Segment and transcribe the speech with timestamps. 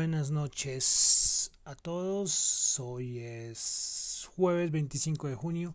[0.00, 2.80] buenas noches a todos.
[2.80, 5.74] Hoy es jueves 25 de junio.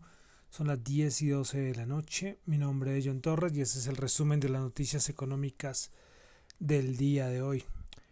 [0.50, 2.40] Son las 10 y 12 de la noche.
[2.44, 5.92] Mi nombre es John Torres y este es el resumen de las noticias económicas
[6.58, 7.66] del día de hoy.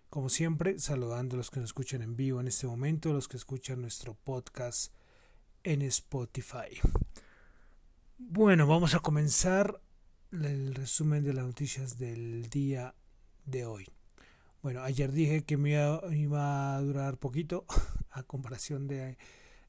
[0.09, 3.27] Como siempre, saludando a los que nos escuchan en vivo en este momento, a los
[3.27, 4.95] que escuchan nuestro podcast
[5.65, 6.79] en Spotify.
[8.19, 9.81] Bueno, vamos a comenzar
[10.31, 12.95] el resumen de las noticias del día
[13.47, 13.94] de hoy.
[14.65, 17.67] Bueno, ayer dije que me iba, a durar poquito
[18.11, 19.19] a comparación de,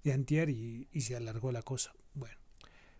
[0.06, 1.94] de antier y, se alargó la cosa.
[2.14, 2.38] Bueno,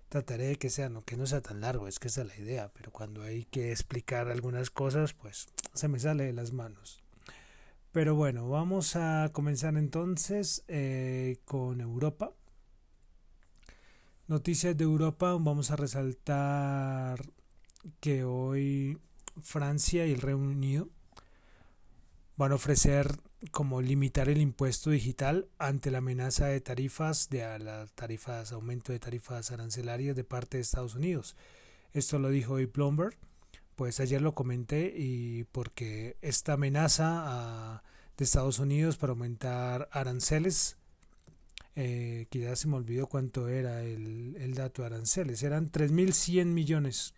[0.10, 2.36] trataré de que sea, no que no sea tan largo, es que esa es la
[2.36, 7.02] idea, pero cuando hay que explicar algunas cosas, pues se me sale de las manos.
[7.94, 12.34] Pero bueno, vamos a comenzar entonces eh, con Europa.
[14.28, 17.22] Noticias de Europa, vamos a resaltar
[18.02, 18.98] que hoy
[19.42, 20.90] Francia y el Reino Unido
[22.38, 23.20] van a ofrecer
[23.52, 29.00] como limitar el impuesto digital ante la amenaza de tarifas, de las tarifas, aumento de
[29.00, 31.36] tarifas arancelarias de parte de Estados Unidos.
[31.94, 33.16] Esto lo dijo hoy Bloomberg.
[33.76, 37.84] Pues ayer lo comenté y porque esta amenaza
[38.18, 40.78] de Estados Unidos para aumentar aranceles,
[41.76, 46.46] eh, que ya se me olvidó cuánto era el, el dato de aranceles, eran 3.100
[46.46, 47.14] millones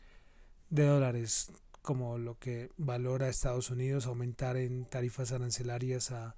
[0.71, 1.51] de dólares
[1.87, 6.35] como lo que valora Estados Unidos aumentar en tarifas arancelarias a,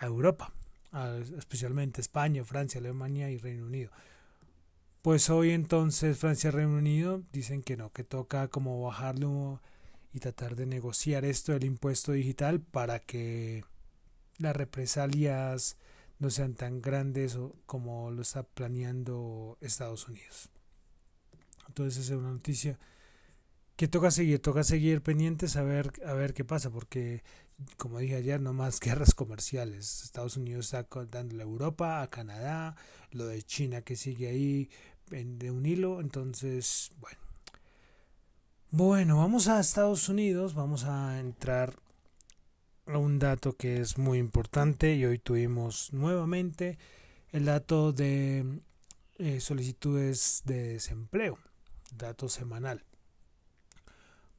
[0.00, 0.52] Europa,
[1.38, 3.92] especialmente España, Francia, Alemania y Reino Unido.
[5.00, 9.62] Pues hoy entonces Francia y Reino Unido dicen que no, que toca como bajarlo
[10.12, 13.62] y tratar de negociar esto del impuesto digital para que
[14.38, 15.76] las represalias
[16.18, 20.48] no sean tan grandes como lo está planeando Estados Unidos.
[21.68, 22.76] Entonces es una noticia
[23.80, 25.90] que toca seguir, toca seguir pendientes a ver,
[26.34, 27.22] qué pasa, porque
[27.78, 30.02] como dije ayer, no más guerras comerciales.
[30.04, 32.76] Estados Unidos está dándole a Europa, a Canadá,
[33.10, 34.68] lo de China que sigue ahí
[35.08, 37.18] de un hilo, entonces, bueno.
[38.70, 41.72] Bueno, vamos a Estados Unidos, vamos a entrar
[42.84, 46.76] a un dato que es muy importante y hoy tuvimos nuevamente
[47.32, 48.60] el dato de
[49.16, 51.38] eh, solicitudes de desempleo,
[51.96, 52.84] dato semanal.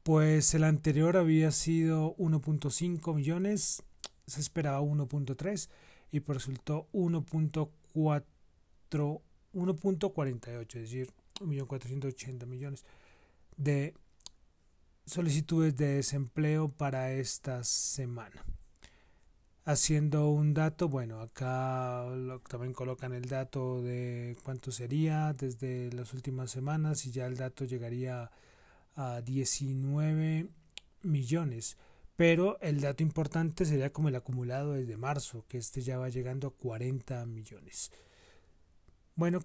[0.03, 3.83] Pues el anterior había sido 1.5 millones,
[4.25, 5.69] se esperaba 1.3
[6.11, 9.21] y pues resultó 1.4
[9.53, 12.85] 1.48, es decir, 1.480 millones
[13.57, 13.93] de
[15.05, 18.45] solicitudes de desempleo para esta semana.
[19.63, 22.05] Haciendo un dato, bueno, acá
[22.49, 27.65] también colocan el dato de cuánto sería desde las últimas semanas y ya el dato
[27.65, 28.31] llegaría a
[28.95, 30.47] a 19
[31.03, 31.77] millones.
[32.15, 36.49] Pero el dato importante sería como el acumulado desde marzo, que este ya va llegando
[36.49, 37.91] a 40 millones.
[39.15, 39.39] Bueno,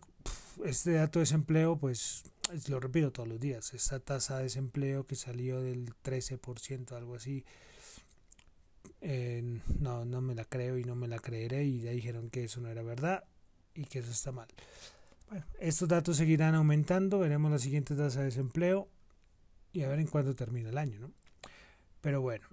[0.65, 2.25] este dato de desempleo, pues
[2.69, 7.45] lo repito todos los días, esta tasa de desempleo que salió del 13%, algo así,
[9.01, 12.45] eh, no, no me la creo y no me la creeré y ya dijeron que
[12.45, 13.25] eso no era verdad
[13.75, 14.49] y que eso está mal.
[15.29, 18.89] Bueno, estos datos seguirán aumentando, veremos la siguiente tasa de desempleo
[19.77, 21.13] y a ver en cuándo termina el año, ¿no?
[22.01, 22.47] Pero bueno,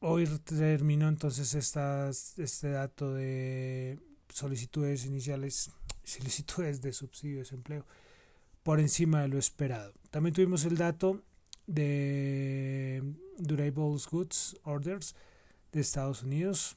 [0.00, 3.98] hoy terminó entonces este dato de
[4.28, 5.70] solicitudes iniciales,
[6.04, 7.86] solicitudes de subsidio de desempleo
[8.62, 9.94] por encima de lo esperado.
[10.10, 11.22] También tuvimos el dato
[11.66, 13.02] de
[13.38, 15.14] Durable Goods Orders
[15.72, 16.76] de Estados Unidos.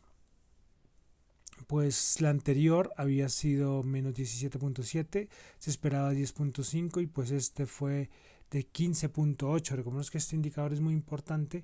[1.68, 5.28] Pues la anterior había sido menos 17.7,
[5.60, 8.10] se esperaba 10.5 y pues este fue
[8.52, 9.76] de 15.8.
[9.76, 11.64] Recordemos que este indicador es muy importante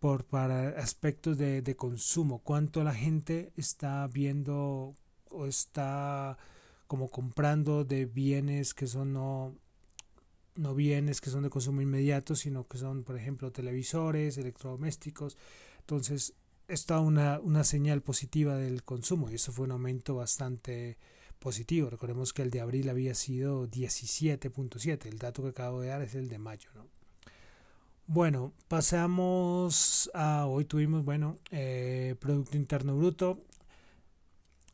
[0.00, 4.94] por, para aspectos de, de, consumo, cuánto la gente está viendo
[5.30, 6.36] o está
[6.86, 9.54] como comprando de bienes que son no,
[10.56, 15.38] no bienes que son de consumo inmediato, sino que son, por ejemplo, televisores, electrodomésticos.
[15.80, 16.34] Entonces,
[16.68, 20.98] está una, una señal positiva del consumo y eso fue un aumento bastante
[21.42, 21.90] positivo.
[21.90, 25.06] Recordemos que el de abril había sido 17.7.
[25.06, 26.70] El dato que acabo de dar es el de mayo.
[26.74, 26.86] ¿no?
[28.06, 33.44] Bueno, pasamos a hoy tuvimos, bueno, eh, Producto Interno Bruto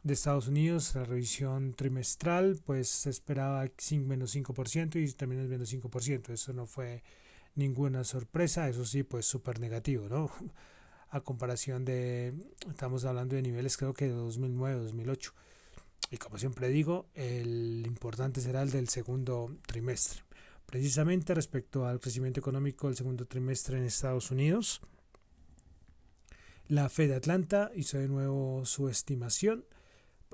[0.03, 5.73] de Estados Unidos, la revisión trimestral, pues se esperaba menos 5% y también es menos
[5.73, 6.31] 5%.
[6.31, 7.03] Eso no fue
[7.55, 10.31] ninguna sorpresa, eso sí, pues súper negativo, ¿no?
[11.11, 12.35] A comparación de,
[12.69, 15.33] estamos hablando de niveles creo que de 2009, 2008
[16.11, 20.23] y como siempre digo, el importante será el del segundo trimestre.
[20.67, 24.81] Precisamente respecto al crecimiento económico del segundo trimestre en Estados Unidos,
[26.69, 29.65] La Fed de Atlanta hizo de nuevo su estimación.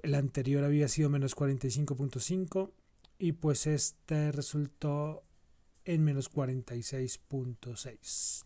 [0.02, 2.72] La anterior había sido menos 45.5
[3.18, 5.22] y pues este resultó
[5.84, 8.44] en menos 46.6.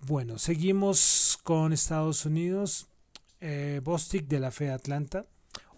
[0.00, 2.88] Bueno, seguimos con Estados Unidos.
[3.40, 5.26] Eh, Bostic de la de Atlanta.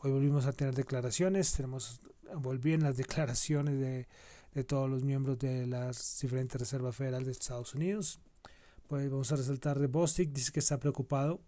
[0.00, 1.52] Hoy volvimos a tener declaraciones.
[1.52, 2.00] Tenemos,
[2.36, 4.06] volvieron las declaraciones de,
[4.54, 8.20] de todos los miembros de las diferentes reservas federales de Estados Unidos.
[8.86, 11.40] Pues vamos a resaltar de Bostic, dice que está preocupado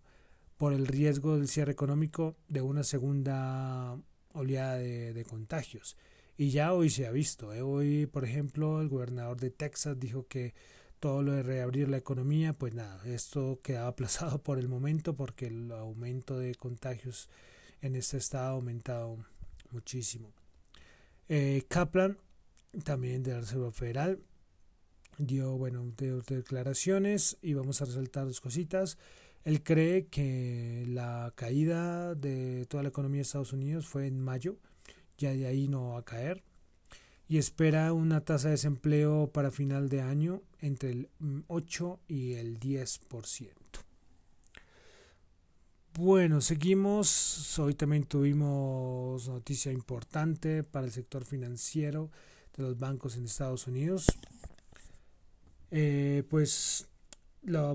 [0.57, 3.97] por el riesgo del cierre económico de una segunda
[4.35, 5.97] oleada de, contagios.
[6.37, 7.55] Y ya hoy se ha visto.
[7.55, 7.63] ¿eh?
[7.63, 10.55] Hoy, por ejemplo, el gobernador de Texas dijo que
[11.01, 15.47] todo lo de reabrir la economía, pues nada, esto quedaba aplazado por el momento porque
[15.47, 17.29] el aumento de contagios
[17.81, 19.17] en este estado ha aumentado
[19.71, 20.33] muchísimo.
[21.29, 22.19] Eh, Kaplan,
[22.85, 24.21] también de la Reserva Federal,
[25.17, 28.99] dio bueno de, declaraciones y vamos a resaltar dos cositas.
[29.43, 34.59] Él cree que la caída de toda la economía de Estados Unidos fue en mayo,
[35.17, 36.43] ya de ahí no va a caer
[37.31, 41.09] y espera una tasa de desempleo para final de año entre el
[41.47, 43.53] 8 y el 10%.
[45.95, 47.57] Bueno, seguimos.
[47.61, 52.11] Hoy también tuvimos noticia importante para el sector financiero
[52.57, 54.07] de los bancos en Estados Unidos.
[55.71, 56.89] Eh, pues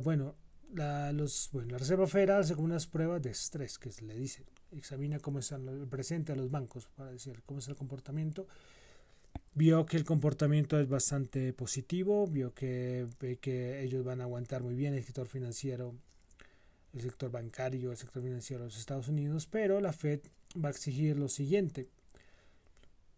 [0.04, 0.36] bueno,
[0.74, 4.44] la, los, bueno, la Reserva Federal hace unas pruebas de estrés que se le dice,
[4.74, 8.48] examina cómo está el presente a los bancos para decir cómo es el comportamiento.
[9.54, 13.08] Vio que el comportamiento es bastante positivo, vio que,
[13.40, 15.96] que ellos van a aguantar muy bien el sector financiero,
[16.94, 20.20] el sector bancario, el sector financiero de los Estados Unidos, pero la Fed
[20.62, 21.88] va a exigir lo siguiente,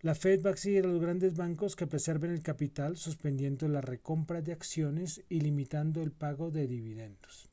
[0.02, 3.82] la Fed va a exigir a los grandes bancos que preserven el capital suspendiendo la
[3.82, 7.50] recompra de acciones y limitando el pago de dividendos.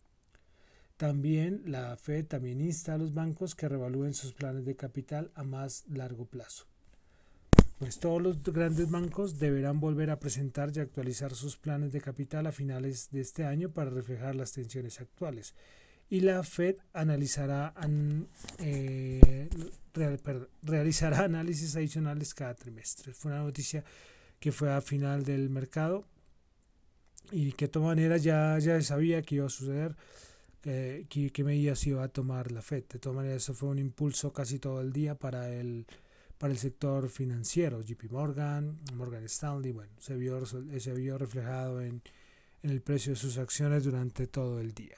[0.98, 5.42] También la Fed también insta a los bancos que revalúen sus planes de capital a
[5.42, 6.66] más largo plazo.
[7.78, 12.46] Pues todos los grandes bancos deberán volver a presentar y actualizar sus planes de capital
[12.46, 15.54] a finales de este año para reflejar las tensiones actuales
[16.10, 17.74] y la Fed analizará,
[18.58, 19.48] eh,
[20.62, 23.12] realizará análisis adicionales cada trimestre.
[23.14, 23.84] Fue una noticia
[24.38, 26.04] que fue a final del mercado
[27.32, 29.96] y que de todas maneras ya, ya sabía que iba a suceder,
[30.62, 32.84] que, que medidas iba a tomar la Fed.
[32.92, 35.86] De todas maneras, eso fue un impulso casi todo el día para el,
[36.38, 37.80] para el sector financiero.
[37.80, 42.02] JP Morgan, Morgan Stanley, bueno, se vio, se vio reflejado en,
[42.62, 44.96] en el precio de sus acciones durante todo el día.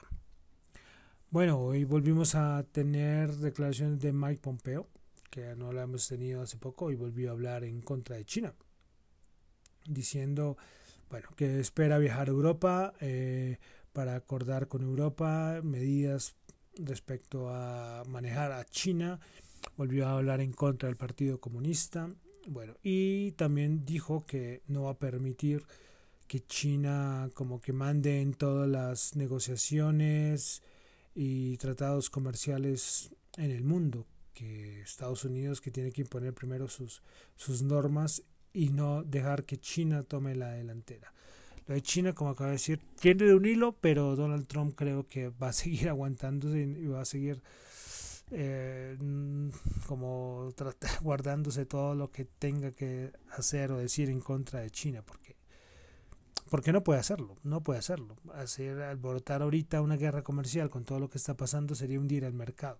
[1.29, 4.87] Bueno, hoy volvimos a tener declaraciones de Mike Pompeo,
[5.29, 8.53] que no la hemos tenido hace poco, y volvió a hablar en contra de China,
[9.85, 10.57] diciendo,
[11.09, 13.57] bueno, que espera viajar a Europa eh,
[13.91, 16.35] para acordar con Europa medidas
[16.75, 19.19] respecto a manejar a China,
[19.75, 22.09] volvió a hablar en contra del Partido Comunista,
[22.47, 25.63] bueno, y también dijo que no va a permitir
[26.27, 30.61] que China como que mande en todas las negociaciones,
[31.19, 34.05] y tratados comerciales en el mundo,
[34.35, 37.01] que Estados Unidos que tiene que imponer primero sus,
[37.35, 38.21] sus normas
[38.53, 41.11] y no dejar que China tome la delantera.
[41.65, 45.07] Lo de China, como acabo de decir, tiene de un hilo, pero Donald Trump creo
[45.07, 47.41] que va a seguir aguantándose y va a seguir
[48.31, 48.97] eh,
[49.87, 50.49] como
[51.01, 55.37] guardándose todo lo que tenga que hacer o decir en contra de China, porque
[56.49, 58.15] porque no puede hacerlo, no puede hacerlo.
[58.33, 62.33] Hacer alborotar ahorita una guerra comercial con todo lo que está pasando sería hundir el
[62.33, 62.79] mercado.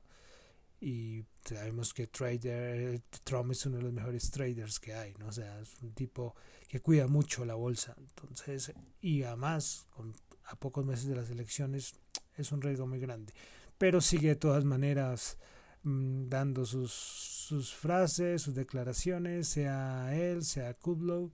[0.80, 5.32] Y sabemos que trader, Trump es uno de los mejores traders que hay, ¿no?
[5.32, 6.36] Sea, es un tipo
[6.68, 7.96] que cuida mucho la bolsa.
[7.98, 10.14] Entonces, y además, con,
[10.46, 11.96] a pocos meses de las elecciones,
[12.36, 13.34] es un riesgo muy grande.
[13.78, 15.38] Pero sigue de todas maneras
[15.84, 21.32] mm, dando sus, sus frases, sus declaraciones, sea él, sea Kudlow.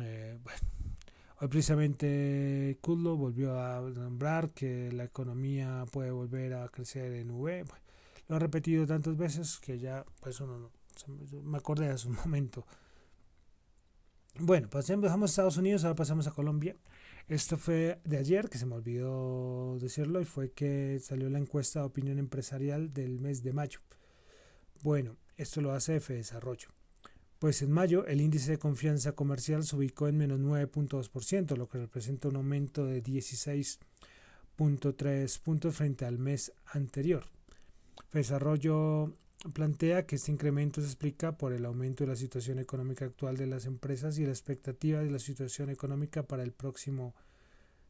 [0.00, 0.60] Eh, bueno,
[1.40, 7.64] Hoy precisamente Kudlow volvió a nombrar que la economía puede volver a crecer en V.
[8.26, 10.72] lo ha repetido tantas veces que ya pues uno
[11.44, 12.66] me acordé de su momento.
[14.40, 16.74] Bueno, pasemos, a Estados Unidos, ahora pasamos a Colombia.
[17.28, 21.80] Esto fue de ayer, que se me olvidó decirlo, y fue que salió la encuesta
[21.80, 23.80] de opinión empresarial del mes de mayo.
[24.82, 26.68] Bueno, esto lo hace F Desarrollo.
[27.38, 31.76] Pues en mayo el índice de confianza comercial se ubicó en menos 9.2%, lo que
[31.78, 37.26] representa un aumento de 16.3 puntos frente al mes anterior.
[38.10, 39.12] Desarrollo
[39.52, 43.46] plantea que este incremento se explica por el aumento de la situación económica actual de
[43.46, 47.14] las empresas y la expectativa de la situación económica para el próximo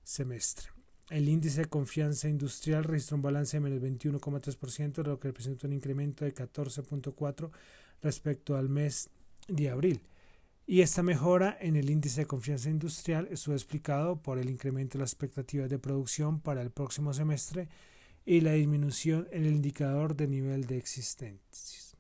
[0.02, 0.69] semestre.
[1.11, 5.73] el índice de confianza industrial registró un balance de menos 21,3%, lo que representa un
[5.73, 7.50] incremento de 14,4%
[8.02, 9.09] respecto al mes
[9.49, 10.02] de abril.
[10.67, 15.02] Y esta mejora en el índice de confianza industrial estuvo explicado por el incremento de
[15.02, 17.69] las expectativas de producción para el próximo semestre
[18.28, 21.99] y la disminución en el indicador de nivel de existencia.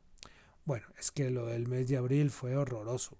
[0.66, 3.16] Bueno, es que lo del mes de abril fue horroroso.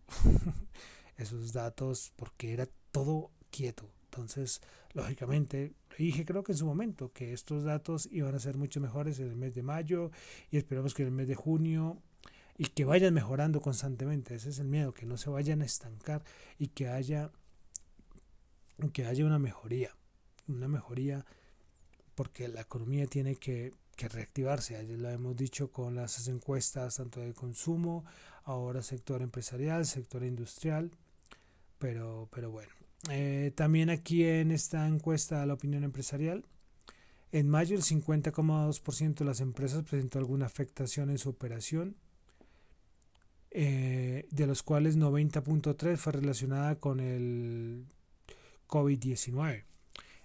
[1.17, 3.91] Esos datos, porque era todo quieto.
[4.05, 4.61] Entonces,
[4.93, 9.19] lógicamente, dije creo que en su momento que estos datos iban a ser mucho mejores
[9.21, 10.11] en el mes de mayo
[10.51, 12.03] y esperamos que en el mes de junio
[12.59, 14.35] y que vayan mejorando constantemente.
[14.35, 16.25] Ese es el miedo, que no se vayan a estancar
[16.59, 17.33] y que haya
[18.93, 19.97] que haya una mejoría,
[20.47, 21.25] una mejoría
[22.19, 24.77] porque la economía tiene que, reactivarse.
[24.77, 28.05] Ayer lo hemos dicho con las encuestas tanto de consumo,
[28.43, 30.91] ahora sector empresarial, sector industrial,
[31.79, 32.73] pero, pero bueno.
[33.09, 36.45] Eh, también aquí en esta encuesta de la opinión empresarial,
[37.31, 41.95] en mayo el 50,2% de las empresas presentó alguna afectación en su operación,
[43.53, 47.87] eh, de los cuales 90.3 fue relacionada con el
[48.67, 49.68] COVID-19.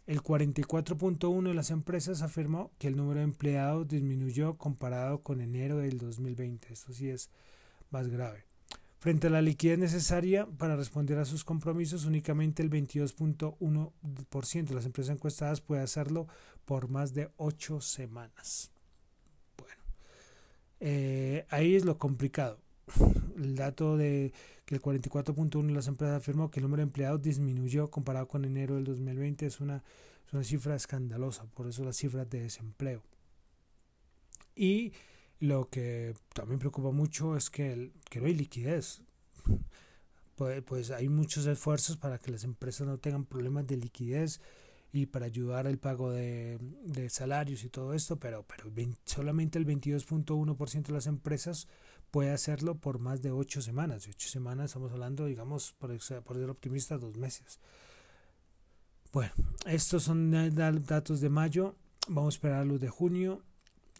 [0.06, 5.78] El 44.1 de las empresas afirmó que el número de empleados disminuyó comparado con enero
[5.78, 6.74] del 2020.
[6.74, 7.30] Esto sí es
[7.90, 8.46] más grave.
[9.00, 14.86] Frente a la liquidez necesaria para responder a sus compromisos, únicamente el 22.1% de las
[14.86, 16.28] empresas encuestadas puede hacerlo
[16.66, 18.72] por más de 8 semanas.
[19.58, 19.84] Bueno,
[20.80, 22.60] eh, ahí es lo complicado.
[23.38, 24.34] El dato de
[24.66, 28.46] que el 44.1 de las empresas afirmó que el número de empleados disminuyó comparado con
[28.46, 29.84] enero del 2020 es una,
[30.28, 33.04] es una cifra escandalosa, por eso las cifras de desempleo.
[34.56, 34.94] Y
[35.40, 39.02] lo que también preocupa mucho es que, el, que no hay liquidez.
[40.36, 44.42] Pues, pues, hay muchos esfuerzos para que las empresas no tengan problemas de liquidez
[44.92, 48.72] y para ayudar al pago de, de salarios y todo esto, pero, pero
[49.06, 51.68] solamente el 22.1% de las empresas
[52.14, 54.08] puede hacerlo por más de ocho semanas.
[54.08, 55.90] ocho semanas estamos hablando, digamos, por,
[56.24, 57.60] por ser optimista, dos meses.
[59.12, 59.32] Bueno,
[59.66, 60.30] estos son
[60.86, 61.76] datos de mayo.
[62.08, 63.42] Vamos a esperar los de junio,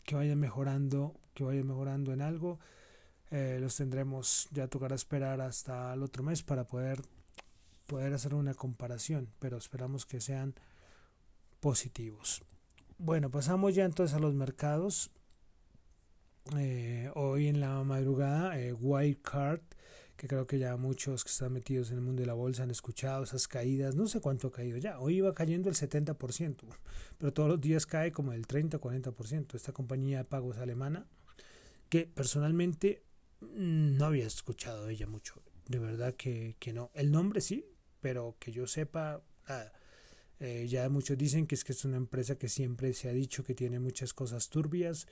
[0.06, 2.60] que vayan mejorando, que vayan mejorando en algo.
[3.32, 7.02] Eh, los tendremos, ya tocará esperar hasta el otro mes para poder,
[7.88, 10.54] poder hacer una comparación, pero esperamos que sean
[11.60, 12.44] positivos.
[13.00, 15.10] Bueno, pasamos ya entonces a los mercados.
[16.58, 18.76] Eh, hoy en la madrugada, eh,
[19.22, 19.62] Card
[20.18, 22.72] que creo que ya muchos que están metidos en el mundo de la bolsa han
[22.72, 26.58] escuchado esas caídas, no sé cuánto ha caído ya, hoy iba cayendo el 70%,
[27.18, 29.56] pero todos los días cae como el 30-40%.
[29.56, 31.08] Esta compañía de pagos alemana,
[31.90, 33.04] que personalmente
[33.42, 36.92] mm, no había escuchado ella mucho, de verdad que, que no.
[36.94, 37.66] El nombre sí,
[38.02, 39.24] pero que yo sepa,
[40.40, 43.44] eh, ya muchos dicen que es que es una empresa que siempre se ha dicho
[43.44, 45.08] que tiene muchas cosas turbias,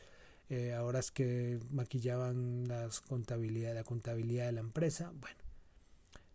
[0.51, 5.13] eh, ahora es que maquillaban las contabilidad, la contabilidad de la empresa.
[5.21, 5.37] Bueno,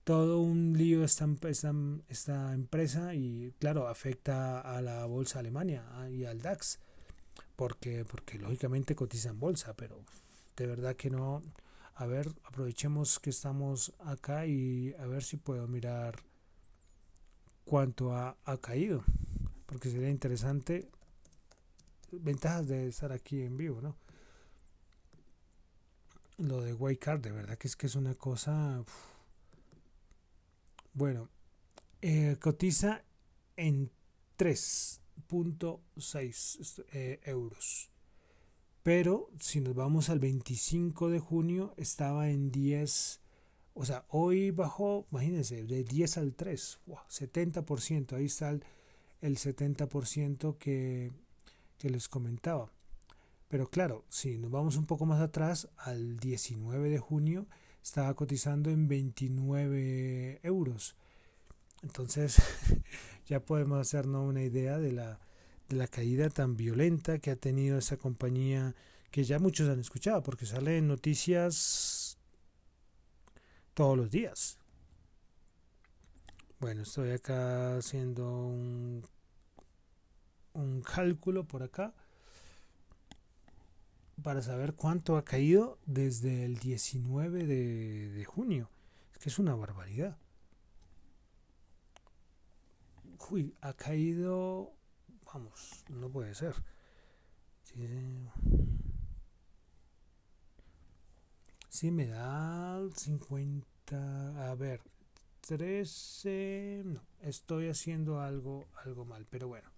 [0.04, 1.28] todo un lío esta,
[2.08, 6.78] esta, empresa y claro, afecta a la bolsa Alemania y al DAX,
[7.56, 10.00] porque, porque lógicamente cotiza en bolsa, pero
[10.56, 11.42] de verdad que no.
[11.96, 16.22] A ver, aprovechemos que estamos acá y a ver si puedo mirar
[17.66, 19.04] cuánto ha, ha caído,
[19.66, 20.88] porque sería interesante
[22.12, 23.94] ventajas de estar aquí en vivo, ¿no?
[26.48, 28.84] Lo de Card, de verdad que es que es una cosa.
[30.92, 31.28] Bueno,
[32.00, 33.04] eh, cotiza
[33.56, 33.90] en
[34.38, 37.90] 3.6 eh, euros.
[38.82, 43.20] Pero si nos vamos al 25 de junio, estaba en 10.
[43.74, 48.12] O sea, hoy bajó, imagínense, de 10 al 3, 70%.
[48.12, 48.62] Ahí está el,
[49.20, 51.10] el 70% que,
[51.78, 52.70] que les comentaba.
[53.48, 57.46] Pero claro, si nos vamos un poco más atrás, al 19 de junio
[57.82, 60.96] estaba cotizando en 29 euros.
[61.82, 62.38] Entonces
[63.26, 65.20] ya podemos hacernos una idea de la,
[65.68, 68.74] de la caída tan violenta que ha tenido esa compañía
[69.12, 72.18] que ya muchos han escuchado porque sale en noticias
[73.74, 74.58] todos los días.
[76.58, 79.06] Bueno, estoy acá haciendo un,
[80.54, 81.94] un cálculo por acá
[84.22, 88.70] para saber cuánto ha caído desde el 19 de, junio.
[89.12, 90.16] Es que es una barbaridad.
[93.30, 94.72] Uy, ha caído...
[95.32, 96.54] Vamos, no puede ser.
[101.68, 104.50] Sí, me da 50...
[104.50, 104.80] A ver,
[105.40, 106.82] 13...
[106.86, 109.70] No, estoy haciendo algo, algo mal, pero bueno.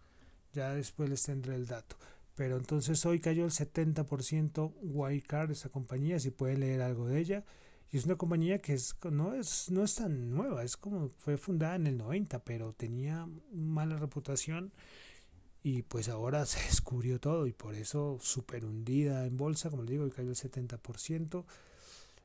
[0.53, 1.97] ya después les tendré el dato.
[2.39, 7.45] Pero entonces hoy cayó el 70% Wildcard, esta compañía, si pueden leer algo de ella.
[7.91, 11.37] Y es una compañía que es, no, es, no es tan nueva, es como fue
[11.37, 14.73] fundada en el 90, pero tenía mala reputación
[15.65, 19.91] y pues ahora se descubrió todo y por eso súper hundida en bolsa, como les
[19.91, 21.45] digo, cayó el 70%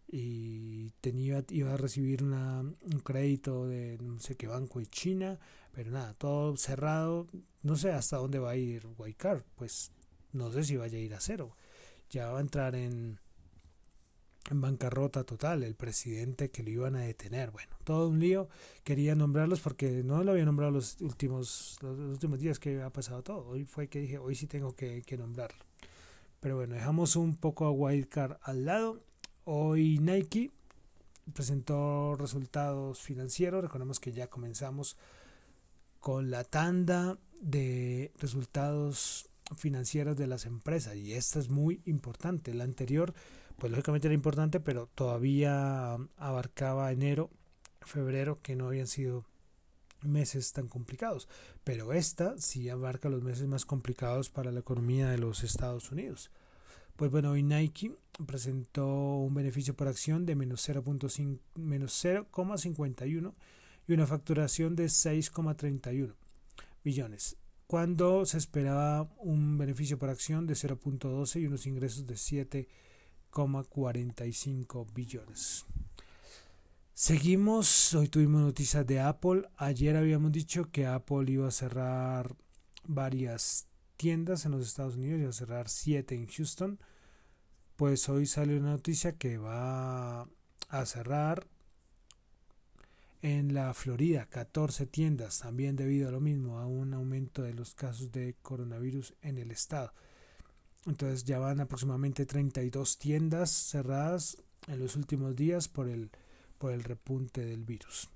[0.07, 5.39] y tenía, iba a recibir una, un crédito de no sé qué banco de China,
[5.71, 7.25] pero nada, todo cerrado,
[7.63, 9.91] no sé hasta dónde va a ir Wildcard, pues
[10.33, 11.55] no sé si vaya a ir a cero,
[12.09, 13.19] ya va a entrar en,
[14.49, 18.49] en bancarrota total, el presidente que lo iban a detener, bueno, todo un lío,
[18.83, 23.23] quería nombrarlos porque no lo había nombrado los últimos, los últimos días que ha pasado
[23.23, 25.63] todo, hoy fue que dije, hoy sí tengo que, que nombrarlo.
[26.39, 29.01] Pero bueno, dejamos un poco a Wildcard al lado.
[29.45, 30.51] Hoy Nike
[31.33, 34.97] presentó resultados financieros, recordemos que ya comenzamos
[36.01, 42.53] con la tanda de resultados financieros de las empresas y esta es muy importante.
[42.53, 43.13] La anterior
[43.57, 47.31] pues lógicamente era importante, pero todavía abarcaba enero,
[47.81, 49.25] febrero, que no habían sido
[50.01, 51.27] meses tan complicados.
[51.63, 56.29] Pero esta sí abarca los meses más complicados para la economía de los Estados Unidos.
[56.95, 57.95] Pues bueno, hoy Nike
[58.27, 63.33] presentó un beneficio por acción de menos 0,51
[63.87, 66.13] y una facturación de 6,31
[66.83, 67.37] billones,
[67.73, 72.69] cuando se esperaba un beneficio por acción de 0,12 y unos ingresos de 7
[73.31, 75.65] 45 billones.
[76.93, 79.49] Seguimos, hoy tuvimos noticias de Apple.
[79.57, 82.35] Ayer habíamos dicho que Apple iba a cerrar
[82.85, 83.65] varias
[83.97, 86.79] tiendas en los Estados Unidos, iba a cerrar 7 en Houston.
[87.75, 90.27] Pues hoy sale una noticia que va
[90.69, 91.47] a cerrar
[93.23, 97.73] en la Florida 14 tiendas, también debido a lo mismo, a un aumento de los
[97.73, 99.93] casos de coronavirus en el estado.
[100.85, 106.11] Entonces ya van aproximadamente 32 tiendas cerradas en los últimos días por el,
[106.57, 108.09] por el repunte del virus.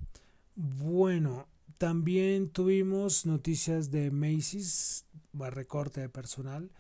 [0.55, 1.47] Bueno,
[1.79, 5.07] también tuvimos noticias de Macy's,
[5.41, 6.71] va a recorte de personal,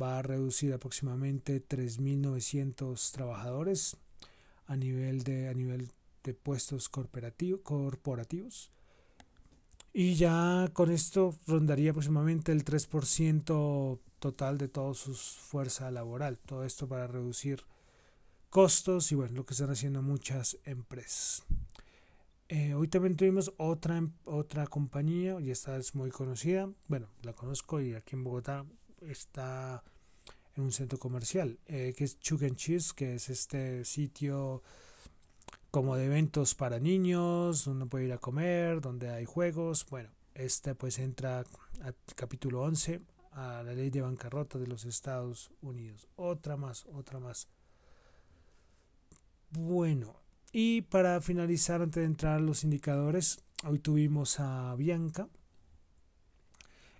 [0.00, 3.96] va a reducir aproximadamente 3.900 trabajadores
[4.66, 5.90] a nivel de, a nivel
[6.26, 8.72] de puestos corporativos.
[9.92, 16.38] Y ya con esto rondaría aproximadamente el 3% total de toda su fuerza laboral.
[16.38, 17.64] Todo esto para reducir
[18.50, 21.44] costos y bueno, lo que están haciendo muchas empresas.
[22.48, 27.32] Eh, hoy también tuvimos otra, em, otra compañía, y esta es muy conocida, bueno, la
[27.32, 28.64] conozco y aquí en Bogotá
[29.00, 29.82] está
[30.54, 34.62] en un centro comercial, eh, que es Chuck Cheese, que es este sitio
[35.70, 39.86] como de eventos para niños, donde puede ir a comer, donde hay juegos.
[39.90, 41.44] Bueno, este pues entra
[41.82, 43.00] al capítulo 11
[43.32, 46.08] a la ley de bancarrota de los Estados Unidos.
[46.16, 47.48] Otra más, otra más.
[49.50, 50.16] Bueno,
[50.52, 55.28] y para finalizar, antes de entrar a los indicadores, hoy tuvimos a Bianca.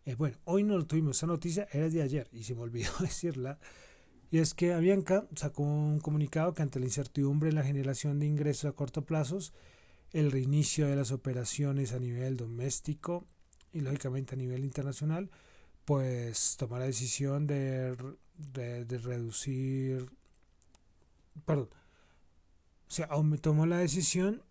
[0.05, 3.59] Eh, bueno, hoy no tuvimos, esa noticia era de ayer y se me olvidó decirla.
[4.31, 8.27] Y es que Avianca sacó un comunicado que ante la incertidumbre en la generación de
[8.27, 9.39] ingresos a corto plazo,
[10.13, 13.25] el reinicio de las operaciones a nivel doméstico
[13.73, 15.31] y lógicamente a nivel internacional,
[15.85, 17.97] pues tomó la decisión de,
[18.53, 20.11] de, de reducir,
[21.45, 21.69] perdón,
[22.89, 23.09] o sea,
[23.41, 24.43] tomó la decisión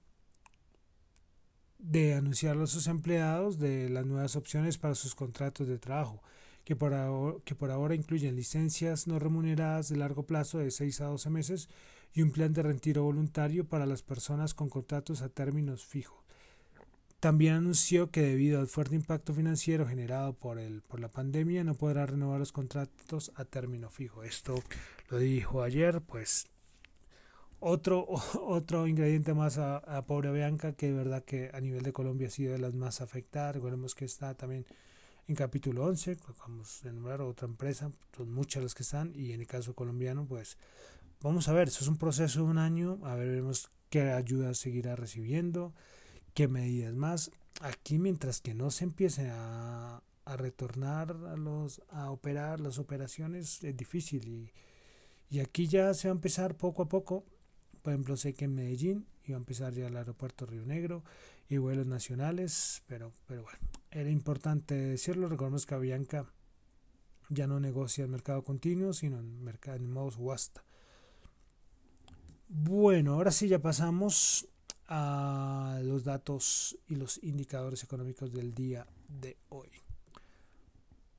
[1.79, 6.21] de anunciar a sus empleados de las nuevas opciones para sus contratos de trabajo,
[6.65, 11.01] que por, ahora, que por ahora incluyen licencias no remuneradas de largo plazo de 6
[11.01, 11.69] a 12 meses
[12.13, 16.25] y un plan de retiro voluntario para las personas con contratos a términos fijos.
[17.19, 21.75] También anunció que debido al fuerte impacto financiero generado por, el, por la pandemia no
[21.75, 24.23] podrá renovar los contratos a término fijo.
[24.23, 24.55] Esto
[25.09, 26.47] lo dijo ayer, pues
[27.59, 28.07] otro,
[28.41, 32.27] otro ingrediente más a, a, pobre Bianca, que de verdad que a nivel de Colombia
[32.27, 33.55] ha sido de las más afectadas.
[33.55, 34.65] Recordemos que está también
[35.27, 39.41] en capítulo 11, vamos a nombrar otra empresa, son muchas las que están, y en
[39.41, 40.57] el caso colombiano, pues
[41.21, 44.53] vamos a ver, eso es un proceso de un año, a ver, veremos qué ayuda
[44.53, 45.73] seguirá recibiendo,
[46.33, 47.31] qué medidas más.
[47.61, 53.63] Aquí, mientras que no se empiece a, a retornar a, los, a operar las operaciones,
[53.63, 54.51] es difícil y,
[55.29, 57.23] y aquí ya se va a empezar poco a poco
[57.85, 61.03] por ejemplo, sé que en Medellín iba a empezar ya el aeropuerto Río Negro
[61.49, 63.59] y vuelos nacionales, pero, pero bueno,
[63.91, 65.29] era importante decirlo.
[65.29, 66.25] Recordemos que Avianca
[67.29, 70.63] ya no negocia el mercado continuo, sino en, mercado, en modo subasta.
[72.47, 74.47] Bueno, ahora sí ya pasamos
[74.87, 79.69] a los datos y los indicadores económicos del día de hoy.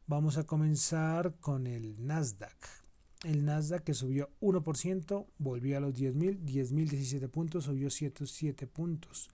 [0.07, 2.86] Vamos a comenzar con el Nasdaq
[3.27, 9.29] el Nasdaq que subió 1%, volvió a los 10.000, 10.017 puntos, subió 107 puntos.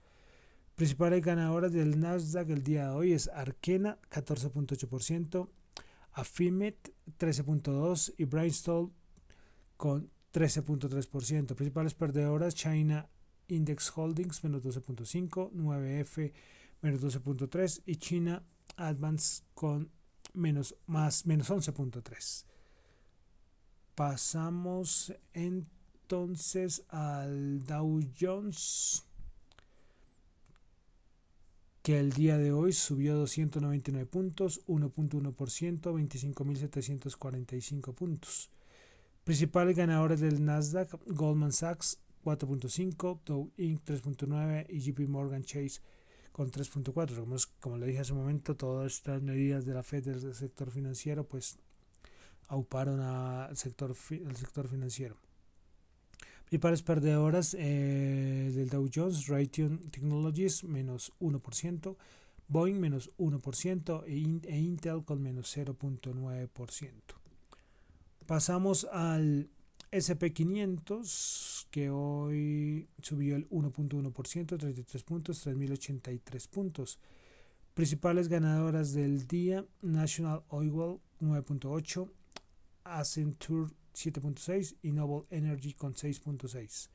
[0.75, 5.47] Principales ganadoras del Nasdaq el día de hoy es Arkena 14.8%,
[6.13, 8.91] Afimet 13.2% y Brightstone
[9.77, 11.55] con 13.3%.
[11.55, 13.07] Principales perdedoras China
[13.47, 16.33] Index Holdings menos 12.5, 9F
[16.81, 18.43] menos 12.3 y China
[18.75, 19.91] Advance con
[20.33, 22.45] menos, más, menos 11.3.
[23.95, 29.05] Pasamos entonces al Dow Jones,
[31.83, 38.49] que el día de hoy subió 299 puntos, 1.1%, 25.745 puntos.
[39.23, 45.81] Principales ganadores del Nasdaq, Goldman Sachs 4.5, Dow Inc 3.9 y JP Morgan Chase
[46.31, 47.19] con 3.4.
[47.19, 50.71] Como, como le dije hace un momento, todas estas medidas de la Fed del sector
[50.71, 51.59] financiero pues
[52.47, 55.17] auparon al sector, financiero.
[56.45, 61.95] Principales perdedoras eh, del Dow Jones, Raytheon Technologies menos 1%,
[62.47, 66.91] Boeing menos 1% e, e Intel con menos 0.9%.
[68.25, 69.49] Pasamos al
[69.91, 76.99] SP500 que hoy subió el 1.1%, 33 puntos, 3.083 puntos.
[77.73, 82.09] Principales ganadoras del día, National Oil 9.8,
[82.83, 86.89] Accenture 7.6 y Noble Energy con 6.6.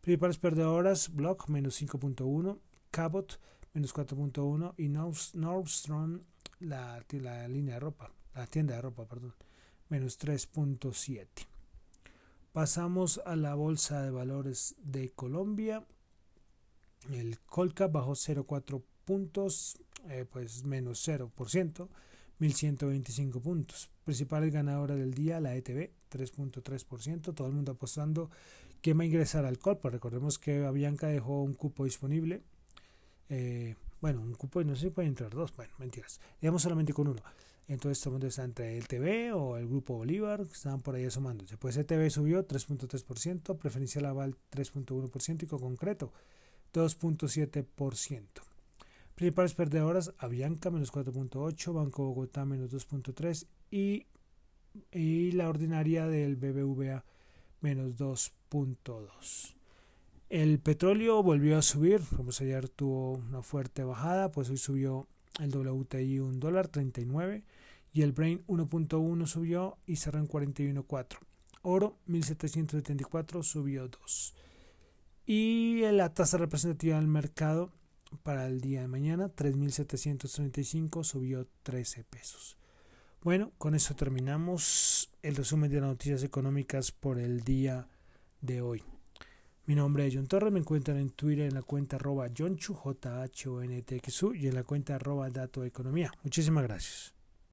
[0.00, 2.58] Principales perdedoras, Block menos 5.1,
[2.90, 3.40] Cabot
[3.74, 6.20] menos 4.1 y Nordstrom,
[6.60, 9.34] la, la línea de ropa, la tienda de ropa, perdón,
[9.90, 11.26] menos 3.7.
[12.52, 15.84] Pasamos a la bolsa de valores de Colombia.
[17.10, 21.88] El Colca bajó 0.4 puntos, eh, pues menos 0%.
[22.40, 23.90] 1.125 puntos.
[24.04, 27.34] Principales ganadora del día, la ETB, 3.3%.
[27.34, 28.30] Todo el mundo apostando
[28.82, 29.90] que va a ingresar al Colpa.
[29.90, 32.42] Recordemos que Avianca dejó un cupo disponible.
[33.28, 35.54] Eh, bueno, un cupo y no sé si puede entrar dos.
[35.56, 36.20] Bueno, mentiras.
[36.40, 37.22] Digamos solamente con uno.
[37.68, 40.94] Entonces todo el mundo está entre el TV o el grupo Bolívar, que estaban por
[40.94, 41.56] ahí asomándose.
[41.56, 46.12] Pues ETB subió 3.3%, preferencial aval 3.1% y con concreto
[46.72, 48.55] 2.7%.
[49.16, 54.06] Principales perdedoras, Avianca menos 4.8, Banco Bogotá menos 2.3 y,
[54.92, 57.02] y la ordinaria del BBVA
[57.62, 59.54] menos 2.2.
[60.28, 65.08] El petróleo volvió a subir, como ayer tuvo una fuerte bajada, pues hoy subió
[65.40, 67.42] el WTI un dólar 39
[67.94, 71.16] y el Brain 1.1 subió y cerró en 41.4.
[71.62, 74.34] Oro 1774 subió 2.
[75.24, 77.72] Y la tasa representativa del mercado
[78.16, 82.56] para el día de mañana, 3.735, subió 13 pesos.
[83.22, 87.88] Bueno, con eso terminamos el resumen de las noticias económicas por el día
[88.40, 88.84] de hoy.
[89.66, 92.74] Mi nombre es John Torres, me encuentran en Twitter en la cuenta arroba J -H
[92.74, 96.12] -O -N -T -X -U, y en la cuenta arroba Dato Economía.
[96.22, 97.15] Muchísimas gracias.